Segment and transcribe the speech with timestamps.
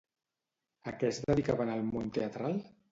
[0.93, 2.61] A què es dedicava en el món teatral?